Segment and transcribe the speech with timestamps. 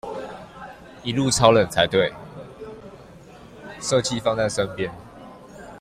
[0.03, 0.13] 設
[4.01, 4.89] 計放在身邊